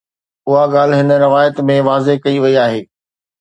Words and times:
اها 0.47 0.63
ڳالهه 0.73 0.99
هن 1.01 1.09
روايت 1.25 1.55
۾ 1.67 1.77
واضح 1.89 2.15
ڪئي 2.23 2.37
وئي 2.43 2.55
آهي 2.65 2.81